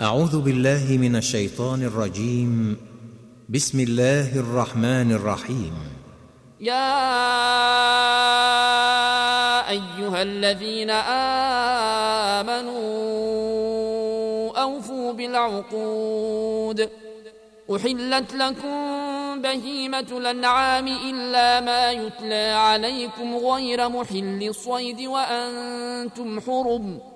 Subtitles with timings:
[0.00, 2.76] أعوذ بالله من الشيطان الرجيم.
[3.48, 5.72] بسم الله الرحمن الرحيم.
[6.60, 7.00] يا
[9.70, 10.90] أيها الذين
[12.40, 12.76] آمنوا
[14.62, 16.90] أوفوا بالعقود.
[17.76, 18.76] أحلت لكم
[19.42, 27.15] بهيمة الأنعام إلا ما يتلى عليكم غير محل الصيد وأنتم حرم.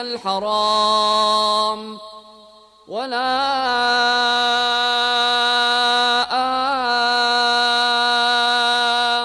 [0.00, 1.98] الحرام
[2.88, 3.18] ولا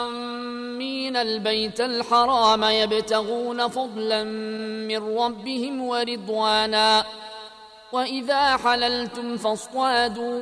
[0.04, 1.16] آمين.
[1.18, 7.06] البيت الحرام يبتغون فضلا من ربهم ورضوانا.
[7.92, 10.42] وإذا حللتم فاصطادوا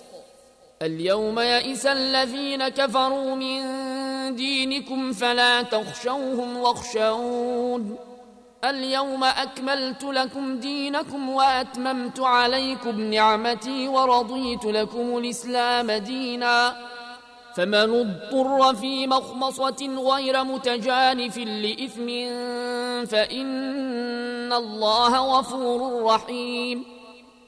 [0.81, 3.61] اليوم يئس الذين كفروا من
[4.35, 7.95] دينكم فلا تخشوهم واخشون.
[8.63, 16.75] اليوم أكملت لكم دينكم وأتممت عليكم نعمتي ورضيت لكم الإسلام دينا.
[17.55, 22.07] فمن اضطر في مخمصة غير متجانف لإثم
[23.05, 27.00] فإن الله غفور رحيم.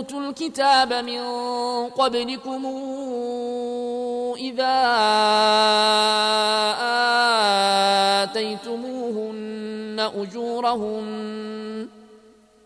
[0.00, 1.20] الكتاب من
[1.88, 2.66] قبلكم
[4.38, 4.76] إذا
[8.22, 11.88] آتيتموهن أجورهن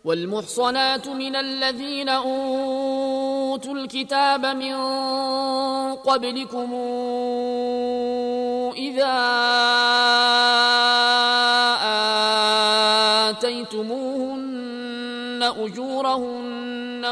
[0.05, 4.75] والمحصنات من الذين أوتوا الكتاب من
[5.95, 6.73] قبلكم
[8.77, 9.17] إذا
[13.31, 16.50] آتيتموهن أجورهن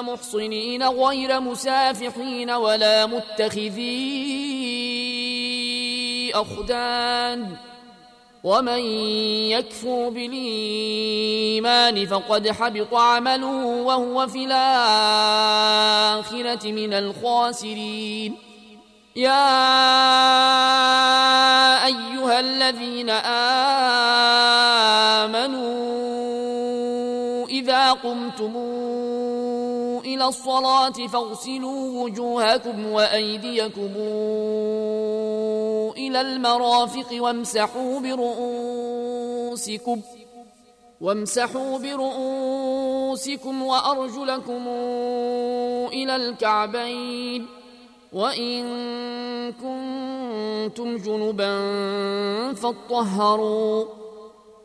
[0.03, 3.89] محصنين غير مسافحين ولا متخذي
[6.35, 7.57] أخدان
[8.45, 8.79] ومن
[9.51, 15.53] يكفر بالإيمان فقد حبط عمله وهو في الآخرة
[16.73, 18.37] من الخاسرين.
[19.17, 19.67] يا
[21.87, 23.11] أيها الذين
[25.21, 25.89] آمنوا
[27.49, 28.57] إذا قمتم
[30.19, 33.91] إلى الصلاة فاغسلوا وجوهكم وأيديكم
[35.97, 40.01] إلى المرافق وامسحوا برؤوسكم
[41.01, 44.69] وامسحوا برؤوسكم وأرجلكم
[45.93, 47.47] إلى الكعبين
[48.13, 48.63] وإن
[49.53, 51.55] كنتم جنبا
[52.55, 53.85] فاطهروا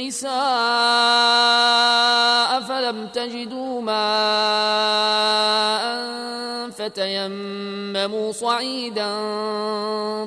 [0.00, 0.30] النساء
[2.60, 4.00] فلم تجدوا ماء
[6.70, 9.10] فتيمموا صعيدا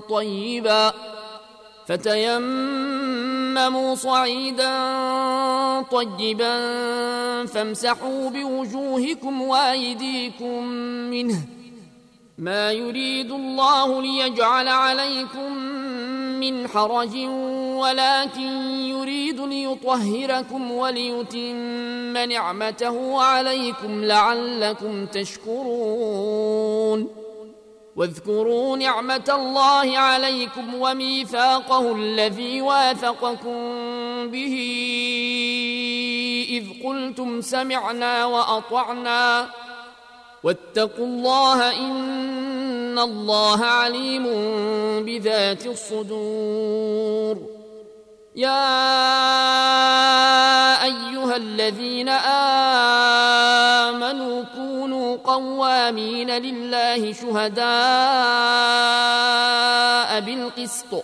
[0.09, 0.93] طيبا
[1.87, 3.15] فتيمموا
[3.95, 4.71] صعيدا
[5.81, 6.55] طيبا
[7.45, 10.63] فامسحوا بوجوهكم وأيديكم
[11.09, 11.39] منه
[12.37, 15.57] ما يريد الله ليجعل عليكم
[16.43, 17.15] من حرج
[17.77, 27.07] ولكن يريد ليطهركم وليتم نعمته عليكم لعلكم تشكرون.
[27.95, 33.57] واذكروا نعمة الله عليكم وميثاقه الذي واثقكم
[34.27, 34.55] به.
[36.49, 39.49] إذ قلتم سمعنا وأطعنا.
[40.43, 44.25] واتقوا الله إن الله عليم
[45.05, 47.37] بذات الصدور.
[48.35, 48.83] يا
[50.83, 52.09] أيها الذين
[53.89, 57.63] آمنوا كونوا قوامين لله شهداء
[60.19, 61.03] بالقسط.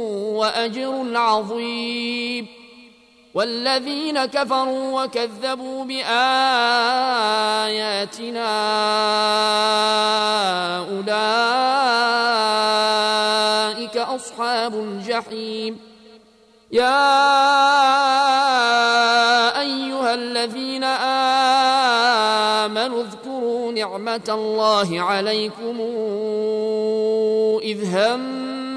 [0.37, 2.47] وأجر عظيم.
[3.33, 6.07] والذين كفروا وكذبوا بآياتنا
[10.91, 11.57] أولئك
[13.97, 15.79] أصحاب الجحيم.
[16.71, 17.11] يا
[19.61, 20.83] أيها الذين
[22.63, 25.81] آمنوا اذكروا نعمة الله عليكم
[27.63, 28.40] إذ هم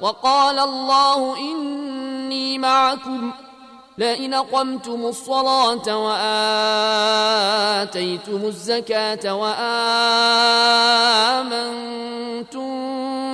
[0.00, 3.30] وقال الله إني معكم
[3.98, 5.96] لئن قمتم الصلاة
[7.86, 9.68] وآتيتم الزكاة وآمنتم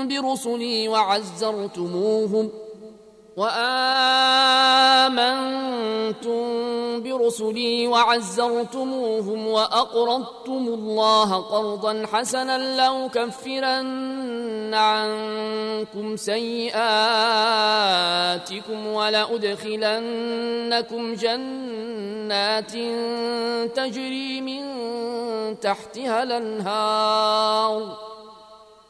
[0.09, 2.64] برسلي وعزرتموهم ۖ
[3.37, 5.25] وآمنتم
[7.03, 16.77] برسلي وعزرتموهم وأقرضتم الله قرضا حسنا لو كفرن عنكم سيئاتكم
[18.87, 19.95] ولأدخلنكم
[21.15, 22.73] جنات
[23.77, 24.65] تجري من
[25.61, 28.14] تحتها الأنهار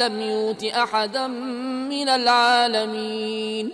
[0.00, 1.26] لم يوت احدا
[1.92, 3.70] من العالمين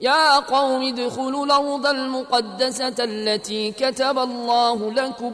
[0.00, 5.32] يا قوم ادخلوا الأرض المقدسه التي كتب الله لكم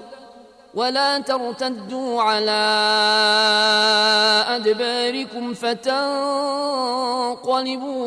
[0.75, 2.63] ولا ترتدوا على
[4.49, 6.03] ادباركم فتنقلبوا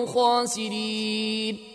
[0.08, 1.75] خاسرين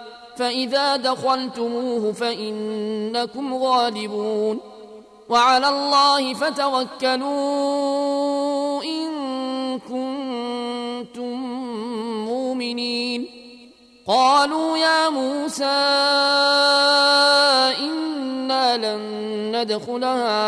[0.41, 4.59] فإذا دخلتموه فإنكم غالبون
[5.29, 7.33] وعلى الله فتوكلوا
[8.83, 9.09] إن
[9.79, 11.37] كنتم
[12.25, 13.27] مؤمنين.
[14.07, 15.63] قالوا يا موسى
[17.85, 19.01] إنا لن
[19.55, 20.41] ندخلها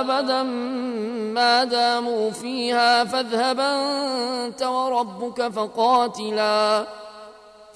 [0.00, 0.42] أبدا
[1.36, 6.86] ما داموا فيها فاذهب أنت وربك فقاتلا.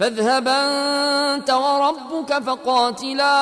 [0.00, 3.37] فاذهب أنت وربك فقاتلا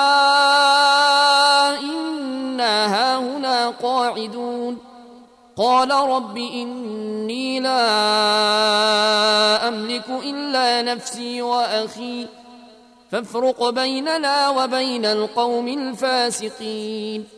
[1.80, 4.78] إنا هاهنا قاعدون.
[5.56, 7.78] قال رب إني لا
[9.68, 12.26] أملك إلا نفسي وأخي.
[13.12, 17.37] فافرق بيننا وبين القوم الفاسقين.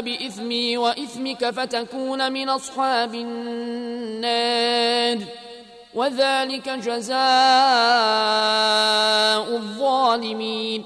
[0.00, 5.18] بإثمي وإثمك فتكون من أصحاب النار
[5.94, 7.16] وذلك جزاء
[9.56, 10.84] الظالمين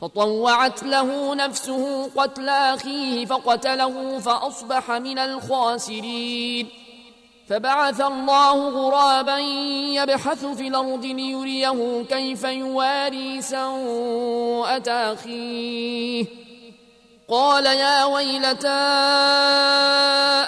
[0.00, 6.68] فطوعت له نفسه قتل أخيه فقتله فأصبح من الخاسرين
[7.48, 9.38] فبعث الله غرابا
[9.98, 16.49] يبحث في الأرض ليريه كيف يواري سوءة أخيه
[17.30, 18.68] قال يا ويلتى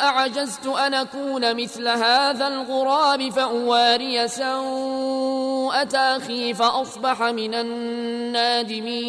[0.03, 9.03] أعجزت أن أكون مثل هذا الغراب فأواري سوءة أخي فأصبح من النادمين.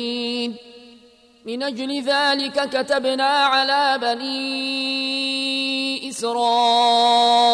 [1.45, 5.43] من أجل ذلك كتبنا على بني
[6.09, 7.53] إسرائيل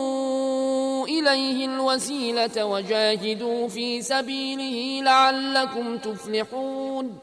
[1.21, 7.19] إليه الوسيلة وجاهدوا في سبيله لعلكم تفلحون.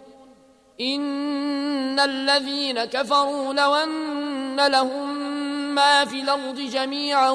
[0.81, 5.19] إن الذين كفروا لو أن لهم
[5.75, 7.31] ما في الأرض جميعا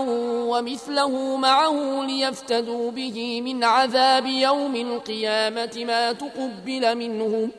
[0.52, 7.52] ومثله معه ليفتدوا به من عذاب يوم القيامة ما تقبل منهم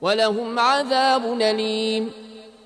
[0.00, 2.23] ولهم عذاب أليم.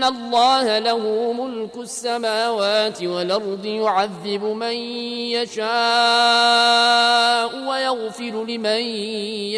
[0.00, 4.72] أن الله له ملك السماوات والأرض يعذب من
[5.36, 5.68] يشاء
[7.68, 8.80] ويغفر لمن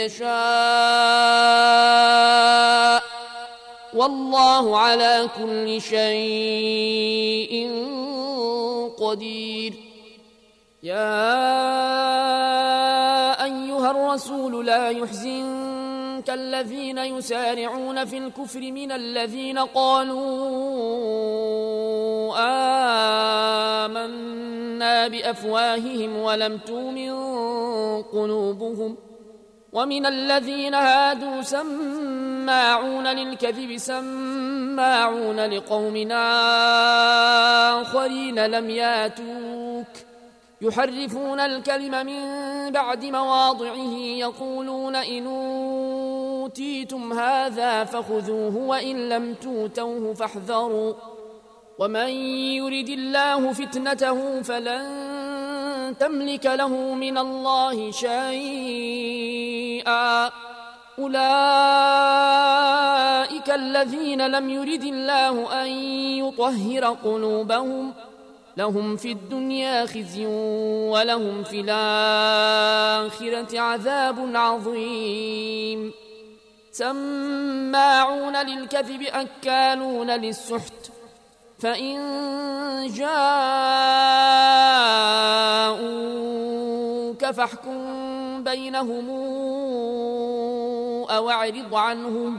[0.02, 0.32] يشاء
[3.94, 7.54] والله على كل شيء
[8.98, 9.74] قدير.
[10.82, 11.22] يا
[13.44, 15.71] أيها الرسول لا يحزنك
[16.30, 20.22] الذين يسارعون في الكفر من الذين قالوا
[23.86, 27.12] آمنا بأفواههم ولم تؤمن
[28.02, 28.96] قلوبهم
[29.72, 36.10] ومن الذين هادوا سماعون للكذب سماعون لقوم
[37.72, 40.11] آخرين لم ياتوك.
[40.62, 42.22] يحرفون الكلم من
[42.70, 50.94] بعد مواضعه يقولون إن أوتيتم هذا فخذوه وإن لم توتوه فاحذروا.
[51.78, 52.08] ومن
[52.58, 59.22] يرد الله فتنته فلن تملك له من الله شيئا.
[60.98, 61.22] أولئك
[63.50, 65.68] الذين لم يرد الله أن
[66.22, 67.92] يطهر قلوبهم
[68.56, 70.26] لهم في الدنيا خزي
[70.90, 75.92] ولهم في الآخرة عذاب عظيم.
[76.72, 80.90] سماعون للكذب أكالون للسحت.
[81.58, 81.96] فإن
[82.86, 83.12] جاءوك
[87.30, 89.10] فاحكم بينهم
[91.10, 92.38] أو أعرض عنهم.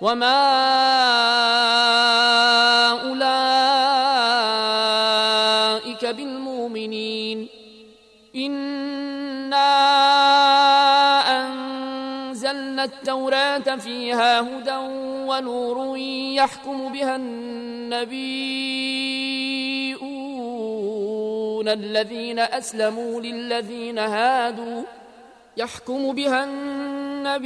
[0.00, 0.36] وما
[3.06, 3.56] أولئك
[6.06, 7.48] بالمؤمنين
[8.36, 9.66] إنا
[11.40, 14.76] أنزلنا التوراة فيها هدى
[15.28, 15.98] ونور
[16.36, 18.66] يحكم بها النبيون
[21.68, 24.82] الذين أسلموا للذين هادوا
[25.58, 27.38] يحكم بها النبيون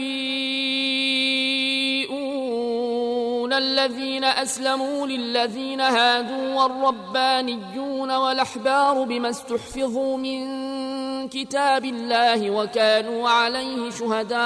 [3.53, 10.49] الذين أسلموا للذين هادوا والربانيون والأحبار بما استحفظوا من
[11.29, 14.41] كتاب الله وكانوا عليه شهداء.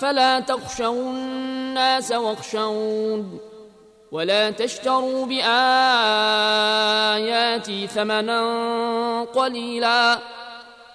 [0.00, 3.40] فلا تخشوا الناس واخشون.
[4.12, 5.46] ولا تشتروا بآياتي
[7.86, 10.18] ثمنا قليلا.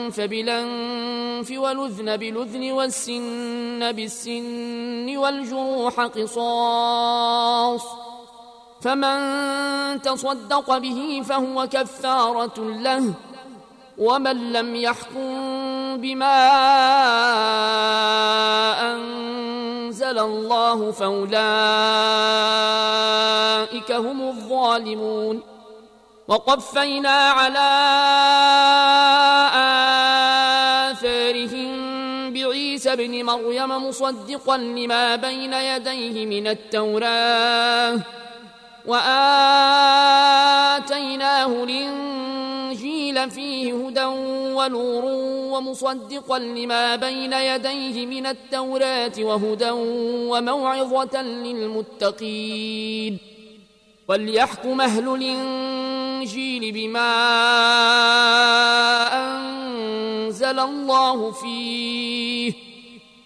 [0.00, 7.82] والأنف بالأنف والأذن بالأذن والسن بالسن والجروح قصاص
[8.80, 13.12] فمن تصدق به فهو كفارة له
[13.98, 15.36] ومن لم يحكم
[15.96, 16.40] بما
[18.92, 21.30] أنزل الله فأولئك
[23.92, 25.42] هم الظالمون
[26.28, 27.70] وقفينا على
[29.54, 29.89] آثارهم
[32.92, 38.00] ابن مريم مصدقا لما بين يديه من التوراة
[38.86, 39.46] وآتيناه
[41.64, 44.04] الإنجيل فيه هدى
[44.54, 45.04] ونور
[45.52, 49.70] ومصدقا لما بين يديه من التوراة وهدى
[50.30, 53.18] وموعظة للمتقين.
[54.08, 57.10] وليحكم أهل الإنجيل بما
[59.12, 62.69] أنزل الله فيه.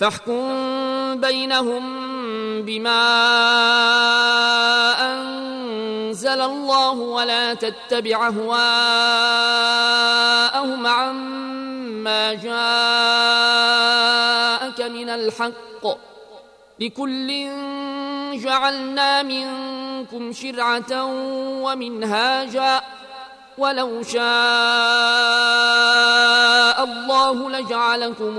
[0.00, 1.82] فاحكم بينهم
[2.62, 3.02] بما
[5.12, 8.46] أنزل الله ولا تتبع أهواءهم
[10.86, 12.50] عما جاءك
[14.90, 15.86] من الحق
[16.80, 17.48] لكل
[18.34, 21.04] جعلنا منكم شرعة
[21.62, 22.80] ومنهاجا
[23.58, 24.20] ولو شاء
[26.84, 28.38] الله لجعلكم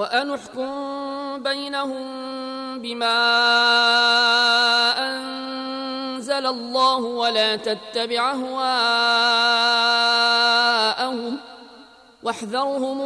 [0.00, 0.72] وأنحكم
[1.42, 2.04] بينهم
[2.78, 3.20] بما
[4.98, 8.60] أنزل الله ولا تتبع أهواءهم
[12.22, 13.00] واحذرهم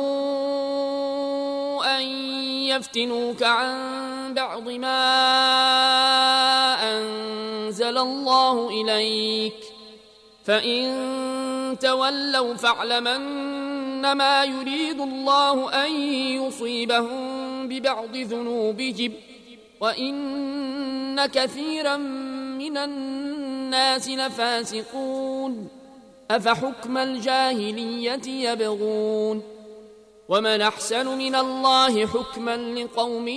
[1.82, 2.02] أن
[2.70, 3.74] يفتنوك عن
[4.34, 5.04] بعض ما
[6.82, 9.64] أنزل الله إليك
[10.44, 13.08] فإن تولوا فاعلم
[14.04, 15.92] أنما يريد الله أن
[16.42, 19.12] يصيبهم ببعض ذنوبهم
[19.80, 25.68] وإن كثيرا من الناس لفاسقون.
[26.30, 29.42] أفحكم الجاهلية يبغون؟
[30.28, 33.28] ومن أحسن من الله حكما لقوم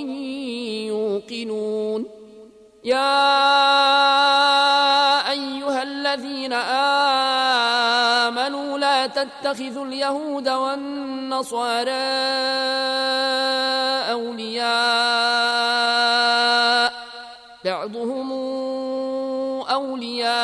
[0.91, 2.05] يوقنون؟
[2.87, 3.19] يا
[5.31, 6.53] أيها الذين
[8.23, 11.91] آمنوا لا تتخذوا اليهود والنصارى
[14.11, 14.67] أولياء
[17.65, 18.31] بعضهم
[19.67, 20.37] أولياء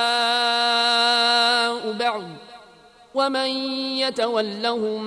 [1.91, 2.23] بعض.
[3.15, 3.49] ومن
[4.03, 5.03] يتولهم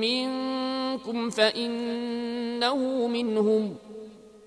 [0.00, 3.87] منكم فإنه منهم.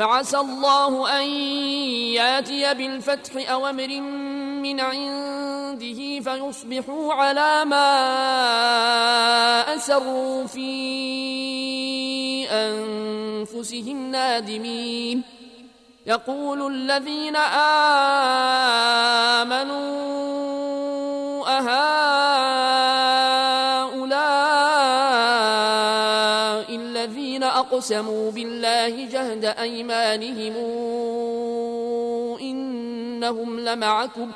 [0.00, 1.30] فعسى الله أن
[2.16, 4.00] يأتي بالفتح أو أمر
[4.64, 7.90] من عنده فيصبحوا على ما
[9.76, 10.70] أسروا في
[12.48, 15.22] أنفسهم نادمين.
[16.06, 17.36] يقول الذين
[19.36, 19.80] آمنوا
[21.58, 22.89] أهؤلاء
[27.80, 30.54] الذين أقسموا بالله جهد أيمانهم
[32.40, 34.32] إنهم لمعكم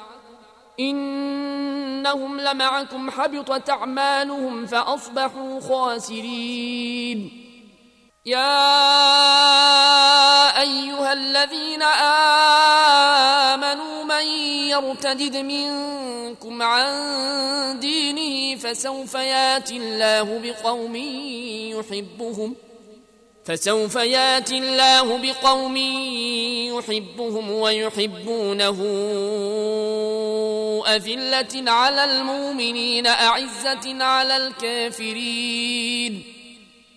[0.80, 7.40] إنهم لمعكم حبطت أعمالهم فأصبحوا خاسرين.
[8.26, 8.60] يا
[10.60, 11.82] أيها الذين
[13.52, 14.26] آمنوا من
[14.72, 20.96] يرتدد منكم عن دينه فسوف ياتي الله بقوم
[21.76, 22.56] يحبهم
[23.44, 25.76] فسوف ياتي الله بقوم
[26.76, 28.78] يحبهم ويحبونه
[30.88, 36.24] أذلة على المؤمنين أعزة على الكافرين.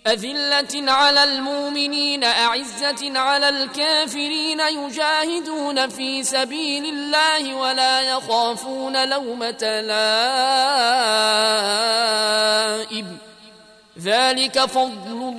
[0.06, 4.60] أذلة على المؤمنين أعزة على الكافرين.
[4.60, 9.80] يجاهدون في سبيل الله ولا يخافون لومة
[12.80, 13.18] لائم.
[14.02, 15.17] ذلك فضل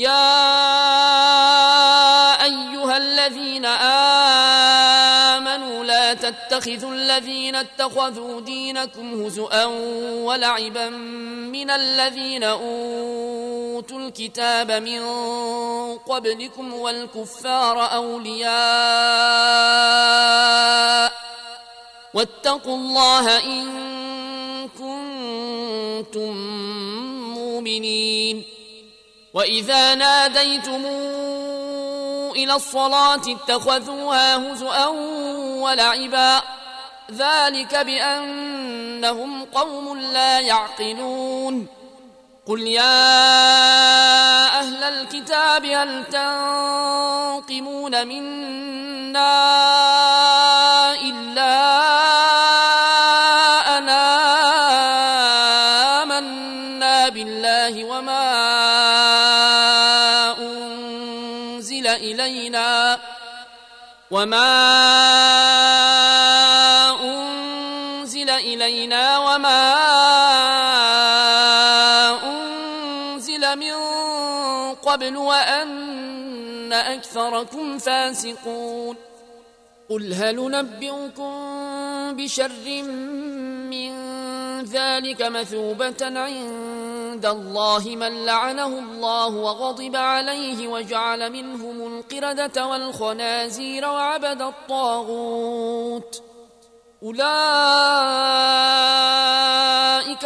[0.00, 0.32] يا
[2.44, 3.64] أيها الذين
[5.36, 9.64] آمنوا لا تتخذوا الذين اتخذوا دينكم هزءا
[10.24, 15.02] ولعبا من الذين أوتوا الكتاب من
[15.98, 18.50] قبلكم والكفار أولياء
[22.14, 23.68] واتقوا الله إن
[24.68, 26.36] كنتم
[27.34, 28.59] مؤمنين
[29.34, 30.84] واذا ناديتم
[32.36, 34.86] إلى الصلاه اتخذوها هزءا
[35.62, 36.42] ولعبا
[37.10, 41.66] ذلك بانهم قوم لا يعقلون
[42.46, 43.00] قل يا
[44.60, 49.32] أهل الكتاب هل تنقمون منا
[50.92, 51.70] الا
[53.78, 54.20] أنا
[57.16, 58.29] الله وما
[62.10, 62.98] إلينا
[64.10, 64.50] وما
[67.00, 69.62] أنزل إلينا وما
[72.22, 73.74] أنزل من
[74.74, 78.96] قبل وأن أكثركم فاسقون
[79.90, 81.32] قل هل نبئكم
[82.16, 83.19] بشر من
[85.00, 96.22] ذلك مثوبة عند الله من لعنه الله وغضب عليه وجعل منهم القردة والخنازير وعبد الطاغوت.
[97.02, 97.22] أولئك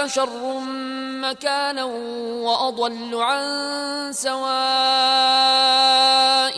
[0.07, 0.61] شر
[1.23, 1.85] مكانا
[2.45, 4.55] وأضل عن سواء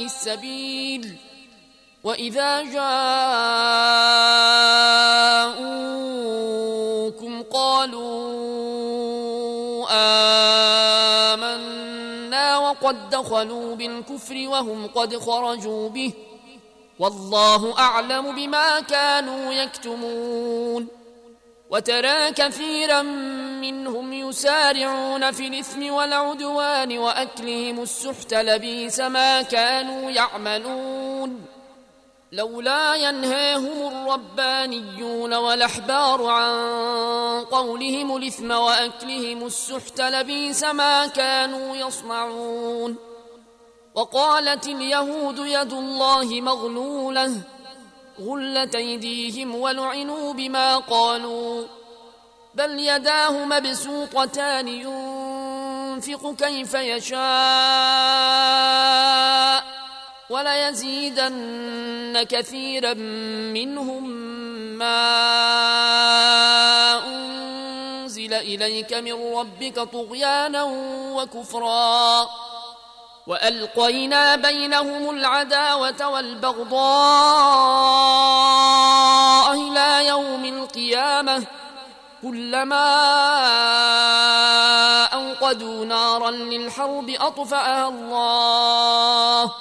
[0.05, 1.17] السبيل.
[2.05, 2.97] وإذا جاءوكم
[12.87, 16.13] وقد دخلوا بالكفر وهم قد خرجوا به.
[16.99, 20.89] والله أعلم بما كانوا يكتمون.
[21.71, 23.03] وترى كثيرا
[23.63, 31.56] منهم يسارعون في الإثم والعدوان وأكلهم السحت لبيس ما كانوا يعملون.
[32.33, 42.97] لولا ينهاهم الربانيون والأحبار عن قولهم الإثم وأكلهم السحت لبيس ما كانوا يصنعون.
[43.95, 47.41] وقالت اليهود يد الله مغلولة
[48.21, 51.65] غلت أيديهم ولعنوا بما قالوا.
[52.55, 57.27] بل يداه مبسوطتان ينفق كيف يشاء.
[60.31, 62.95] وليزيدن كثيرا
[63.55, 64.09] منهم
[64.79, 64.99] ما
[67.07, 70.63] أنزل إليك من ربك طغيانا
[71.15, 72.29] وكفرا.
[73.27, 76.73] وألقينا بينهم العداوة والبغضاء
[79.53, 81.45] إلى يوم القيامة.
[82.23, 82.87] كلما
[85.05, 89.53] أوقدوا نارا للحرب أطفأها الله.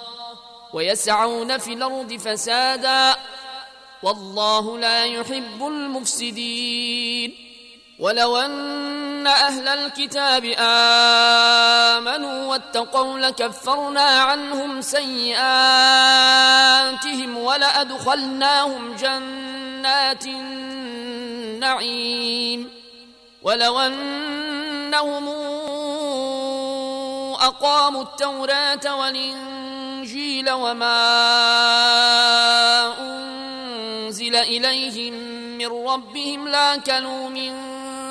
[0.76, 3.16] ويسعون في الأرض فسادا
[4.04, 7.36] والله لا يحب المفسدين
[8.00, 15.38] ولو أن أهل الكتاب آمنوا واتقوا لكفرنا عنهم سيئاتهم
[17.38, 20.26] ولأدخلناهم جنات
[21.46, 21.86] النعيم
[23.44, 25.30] ولو أنهم
[27.40, 29.64] أقاموا التوراة والإنجيل
[30.49, 31.01] وما
[32.99, 35.13] أنزل إليهم
[35.58, 37.51] من ربهم لاكلوا من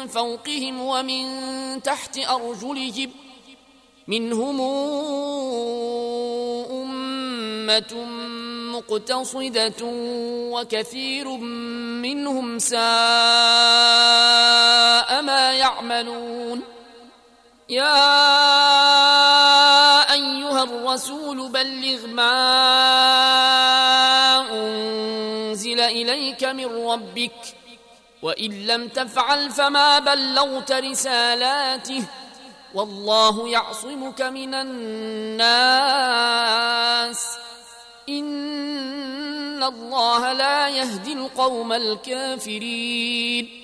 [0.08, 1.24] فوقهم ومن
[1.82, 3.10] تحت أرجلهم.
[4.08, 4.60] منهم
[6.70, 7.94] أمة
[8.76, 9.80] مقتصدة
[10.52, 12.80] وكثير منهم ساء
[15.22, 16.62] ما يعملون.
[17.68, 17.94] يا
[20.14, 22.36] أيها الرسول بلغ ما
[24.52, 27.54] أنزل إليك من ربك
[28.22, 32.04] وإن لم تفعل فما بلغت رسالاته.
[32.74, 35.44] والله يعصمك من الناس.
[38.08, 43.63] إن الله لا يهدي القوم الكافرين.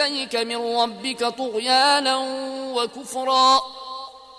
[0.00, 2.16] إليك من ربك طغيانا
[2.74, 3.60] وكفرا.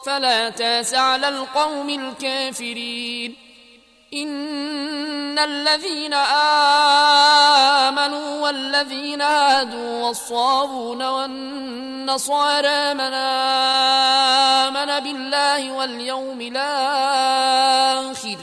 [0.05, 3.35] فلا تاس على القوم الكافرين.
[4.13, 6.13] إن الذين
[7.83, 13.13] آمنوا والذين هادوا والصابون والنصارى من
[14.73, 18.37] آمن بالله واليوم الآخر.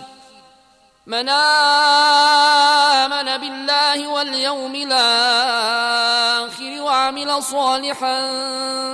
[1.07, 6.76] من آمن بالله واليوم الآخر
[7.07, 8.19] وعمل صالحا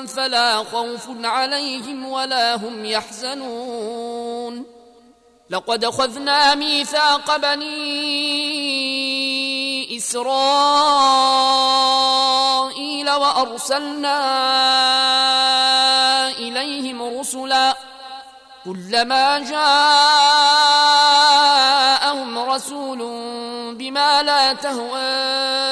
[0.07, 4.65] فلا خوف عليهم ولا هم يحزنون.
[5.51, 7.87] لقد أخذنا ميثاق بني
[9.97, 10.31] إسرائيل
[13.11, 14.19] وأرسلنا
[16.39, 17.77] إليهم رسلاً
[18.65, 19.79] كلما جاءهم
[22.39, 22.99] رسول
[23.75, 25.72] بما لا تهوى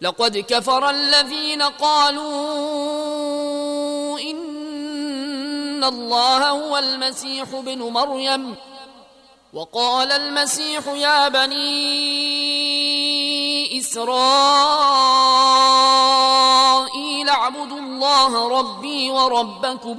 [0.00, 2.30] لقد كفر الذين قالوا
[4.20, 8.56] إن الله هو المسيح ابن مريم.
[9.52, 11.80] وقال المسيح يا بني
[13.78, 14.08] إسرائيل
[17.28, 19.98] اعبدوا الله ربي وربكم.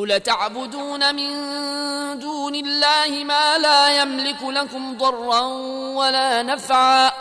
[0.00, 1.30] قل تعبدون من
[2.18, 5.40] دون الله ما لا يملك لكم ضرا
[5.94, 7.12] ولا نفعا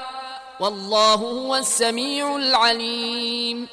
[0.59, 3.67] والله هو السميع العليم.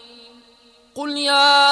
[0.94, 1.66] قل يا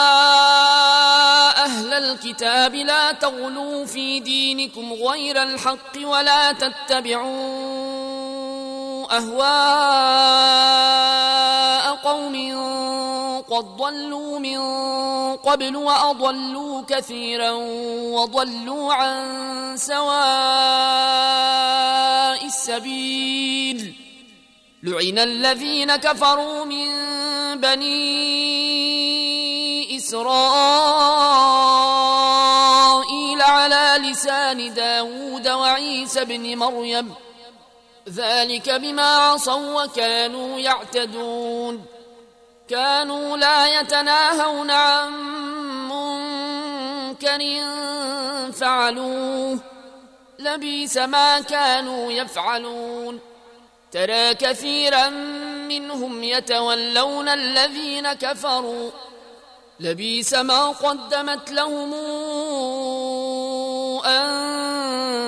[1.64, 7.35] أهل الكتاب لا تغلوا في دينكم غير الحق ولا تتبعوا
[9.16, 10.74] أهواء
[11.05, 11.14] قوم
[13.55, 14.59] قد ضلوا من
[15.37, 17.51] قبل وأضلوا كثيرا
[18.11, 20.05] وضلوا عن سواء
[22.47, 23.95] السبيل.
[24.83, 26.89] لعن الذين كفروا من
[27.61, 27.97] بني
[29.97, 30.33] إسرائيل
[33.43, 37.15] على لسان داود وعيسى بن مريم.
[38.09, 41.93] ذلك بما عصوا وكانوا يعتدون.
[42.69, 45.12] كانوا لا يتناهون عن
[45.89, 47.41] منكر
[48.53, 49.59] فعلوه.
[50.39, 53.21] لبيس ما كانوا يفعلون.
[53.93, 55.09] ترى كثيرا
[55.69, 58.91] منهم يتولون الذين كفروا.
[59.81, 61.95] لبيس ما قدمت لهم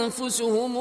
[0.07, 0.77] أنفسهم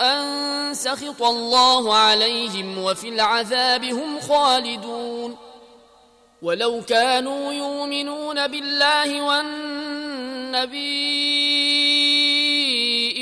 [0.00, 5.36] أن سخط الله عليهم وفي العذاب هم خالدون.
[6.42, 10.82] ولو كانوا يؤمنون بالله والنبي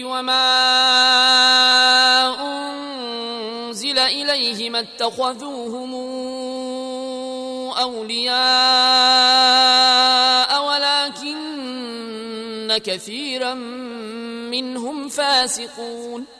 [0.05, 0.51] وما
[2.41, 5.95] أنزل اليه ما اتخذوهم
[7.77, 8.41] أولياء
[10.67, 13.55] ولكن كثيرا
[14.51, 16.40] منهم فاسقون.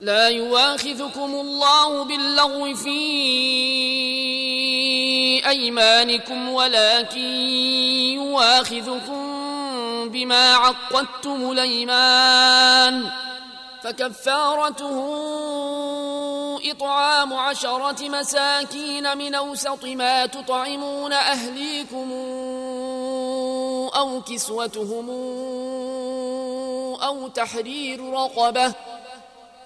[0.00, 2.96] لا يواخذكم الله باللغو في
[5.48, 7.20] أيمانكم ولكن
[8.14, 9.22] يواخذكم
[10.08, 13.10] بما عقدتم الأيمان
[13.82, 14.96] فكفارته
[16.70, 22.12] إطعام عشرة مساكين من أوسط ما تطعمون أهليكم
[23.96, 25.10] أو كسوتهم
[27.02, 28.74] أو تحرير رقبة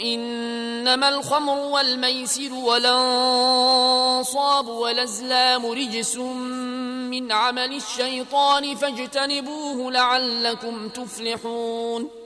[0.00, 3.78] إنما الخمر والميسر والأنصاب
[4.68, 12.25] والأزلام رجس من عمل الشيطان فاجتنبوه لعلكم تفلحون.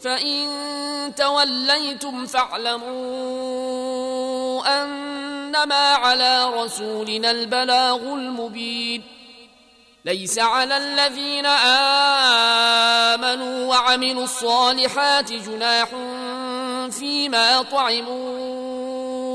[0.00, 0.46] فإن
[1.16, 2.90] توليتم فاعلموا
[4.82, 9.02] أنما على رسولنا البلاغ المبين.
[10.04, 11.46] ليس على الذين
[13.16, 15.88] آمنوا وعملوا الصالحات جناح
[16.90, 19.09] فيما طعموا.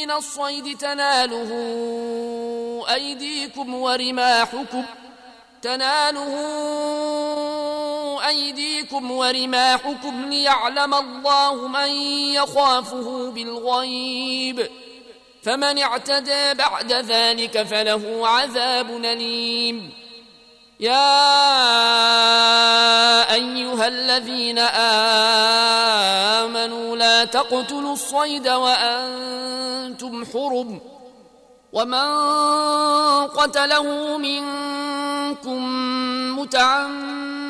[0.00, 1.50] من الصيد تناله
[2.94, 4.84] أيديكم ورماحكم
[5.62, 6.32] تناله
[8.28, 11.88] أيديكم ورماحكم ليعلم الله من
[12.34, 14.68] يخافه بالغيب.
[15.42, 19.90] فمن اعتدى بعد ذلك فله عذاب أليم.
[20.80, 21.12] يا
[23.34, 24.58] أيها الذين
[26.48, 30.80] آمنوا لا تقتلوا الصيد وأنتم حرم
[31.72, 32.08] ومن
[33.26, 35.60] قتله منكم
[36.38, 37.49] متعمدا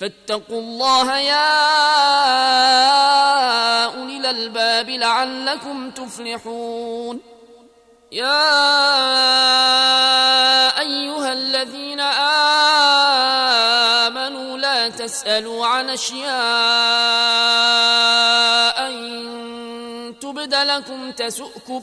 [0.00, 1.52] فاتقوا الله يا
[3.84, 7.20] أولي الألباب لعلكم تفلحون.
[8.12, 8.48] يا
[10.80, 12.00] أيها الذين
[14.00, 16.32] آمنوا لا تسألوا عن أشياء
[18.86, 21.82] إن تبد لكم تسؤكم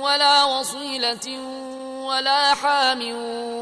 [0.00, 1.38] ولا وصيلة
[2.06, 3.02] ولا حام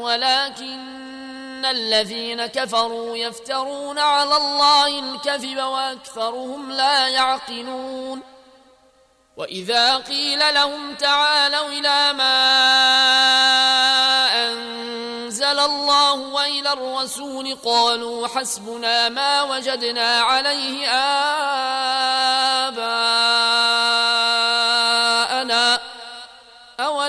[0.01, 8.21] ولكن الذين كفروا يفترون على الله الكذب وأكثرهم لا يعقلون.
[9.37, 12.39] وإذا قيل لهم تعالوا إلى ما
[14.47, 20.87] أنزل الله وإلى الرسول قالوا حسبنا ما وجدنا عليه
[22.67, 22.98] آباءنا.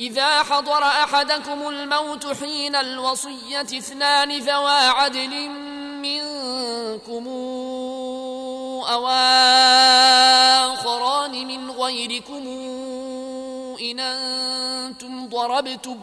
[0.00, 5.48] إذا حضر أحدكم الموت حين الوصية اثنان ذوا عدل
[6.02, 7.26] منكم
[8.88, 9.06] أو
[10.72, 12.46] آخران من غيركم
[13.80, 16.00] إن أنتم ضربتم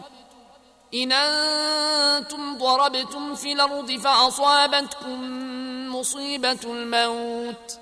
[0.94, 5.18] إن أنتم ضربتم في الأرض فأصابتكم
[5.96, 7.81] مصيبة الموت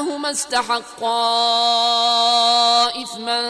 [0.00, 1.02] أنهما استحقا
[3.02, 3.40] إثما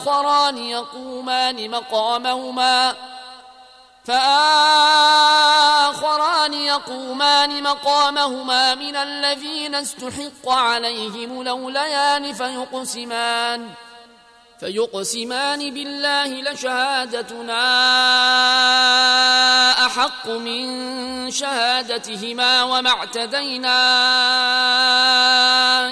[0.00, 2.94] فآخران يقومان مقامهما
[4.04, 5.34] فآخران
[6.54, 13.70] يقومان مقامهما من الذين استحق عليهم لوليان فيقسمان
[14.62, 17.62] فيقسمان بالله لشهادتنا
[19.86, 23.78] أحق من شهادتهما وما اعتدينا.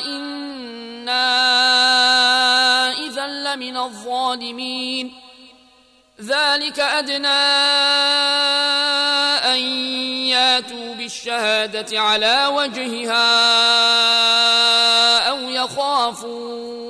[0.06, 1.22] إنا
[2.92, 5.14] إذا لمن الظالمين.
[6.20, 7.28] ذلك أدنى
[9.44, 9.58] أن
[10.30, 13.28] ياتوا بالشهادة على وجهها
[15.28, 16.89] أو يخافوا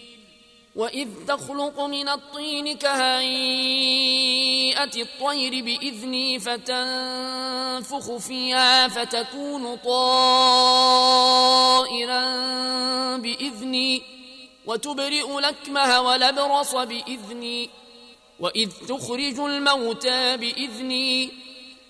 [0.75, 4.01] وإذ تخلق من الطين كهيئة
[5.01, 10.21] الطير بإذني فتنفخ فيها فتكون طائرا
[13.17, 14.01] بإذني
[14.65, 17.69] وتبرئ لكمه ولبرص بإذني
[18.39, 21.29] وإذ تخرج الموتى بإذني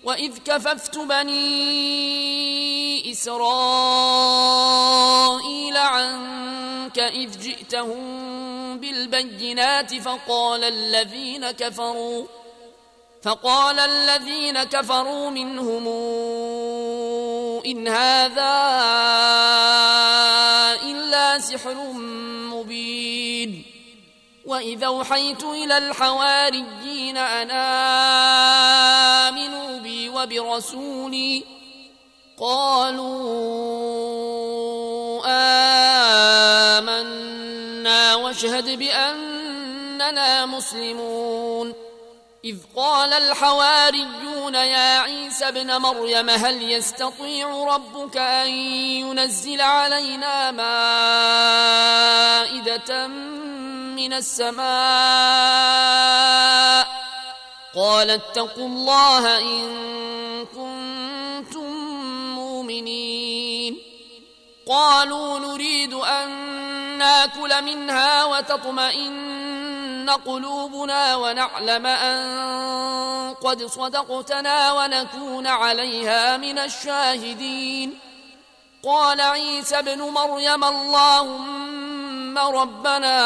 [0.04, 4.66] وإذ كففت بني إسرائيل
[5.76, 12.26] عنك إذ جئتهم بالبينات فقال الذين كفروا
[13.22, 15.86] فقال الذين كفروا منهم
[17.66, 18.52] إن هذا
[20.82, 21.92] إلا سحر
[22.52, 23.72] مبين.
[24.46, 27.50] وإذا أوحيت إلى الحواريين أن
[29.30, 31.61] آمنوا بي وبرسولي
[32.42, 33.22] قالوا
[36.78, 41.74] آمنا واشهد بأننا مسلمون.
[42.44, 50.50] إذ قال الحواريون يا عيسى ابن مريم هل يستطيع ربك أن ينزل علينا
[52.50, 53.06] مائدة
[53.96, 54.62] من السماء؟
[57.76, 59.66] قال اتقوا الله إن
[60.46, 61.81] كنتم
[62.72, 63.78] مؤمنين
[64.68, 66.28] قالوا نريد أن
[66.98, 77.98] نأكل منها وتطمئن قلوبنا ونعلم أن قد صدقتنا ونكون عليها من الشاهدين.
[78.84, 83.18] قال عيسى ابن مريم اللهم ربنا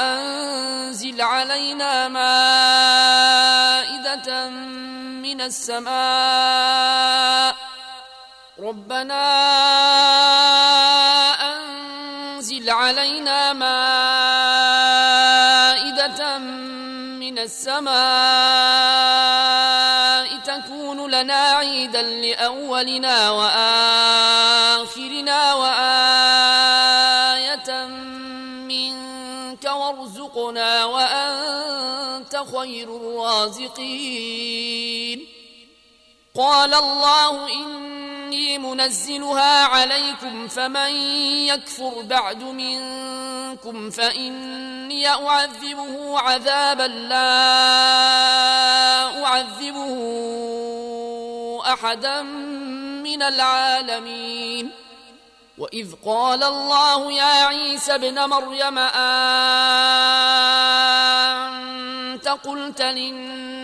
[0.00, 3.34] أنزل علينا مائدة
[5.46, 7.04] السماء.
[8.58, 9.24] ربنا
[11.52, 13.78] أنزل علينا مائدة
[16.38, 17.94] من السماء
[20.44, 24.34] تكون لنا عيدا لأولنا وآخرنا
[25.54, 27.04] وآية
[28.70, 34.63] منك وارزقنا وأنت خير الرازقين.
[36.36, 40.90] قال الله إني منزلها عليكم فمن
[41.46, 47.24] يكفر بعد منكم فإني أعذبه عذابا لا
[49.24, 49.94] أعذبه
[51.66, 52.22] أحدا
[53.02, 54.70] من العالمين.
[55.58, 58.98] وإذ قال الله يا عيسى ابن مريم أنت
[62.28, 63.63] قلت للناس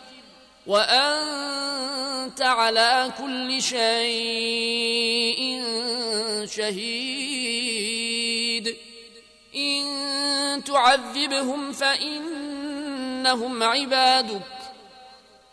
[0.67, 5.63] وأنت على كل شيء
[6.45, 8.11] شهيد.
[9.55, 14.41] إن تعذبهم فإنهم عبادك.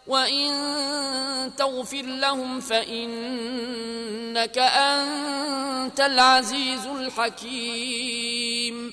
[0.07, 8.93] وإن تغفر لهم فإنك أنت العزيز الحكيم.